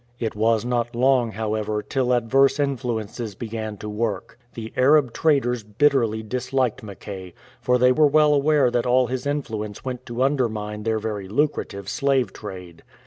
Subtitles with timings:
[0.19, 4.39] It was not long, however, till adverse influences began to work.
[4.55, 9.85] The Arab traders bitterly disliked Mackay, for they were well aware that all his influence
[9.85, 12.81] went to under mine their very lucrative slave trade.